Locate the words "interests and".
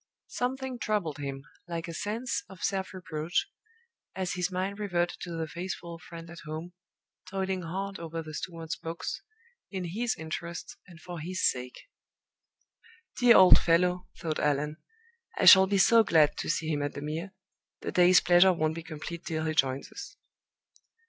10.15-10.99